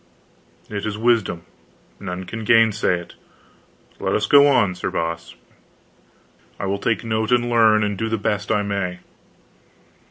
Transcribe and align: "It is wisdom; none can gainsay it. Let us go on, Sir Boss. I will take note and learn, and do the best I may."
"It 0.67 0.83
is 0.83 0.97
wisdom; 0.97 1.43
none 1.99 2.23
can 2.25 2.43
gainsay 2.43 2.99
it. 3.01 3.13
Let 3.99 4.15
us 4.15 4.25
go 4.25 4.47
on, 4.47 4.73
Sir 4.73 4.89
Boss. 4.89 5.35
I 6.59 6.65
will 6.65 6.79
take 6.79 7.03
note 7.03 7.31
and 7.31 7.51
learn, 7.51 7.83
and 7.83 7.99
do 7.99 8.09
the 8.09 8.17
best 8.17 8.51
I 8.51 8.63
may." 8.63 9.01